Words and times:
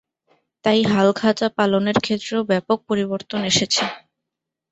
তাই 0.65 0.79
হালখাতা 0.91 1.47
পালনের 1.57 1.97
ক্ষেত্রেও 1.99 2.41
ব্যাপক 2.51 2.77
পরিবর্তন 2.89 3.39
এসেছে। 3.51 3.83